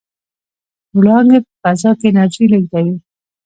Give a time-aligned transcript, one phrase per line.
[0.97, 2.95] وړانګې په فضا کې انرژي لېږدوي.